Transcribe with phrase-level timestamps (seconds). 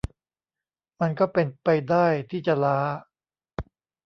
[1.01, 2.77] มันก็เป็นไปได้ที่จะล้า